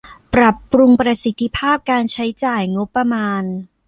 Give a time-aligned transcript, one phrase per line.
[0.35, 3.43] ปรับปรุงประสิทธิภาพการใช้จ่ายงบประมาณ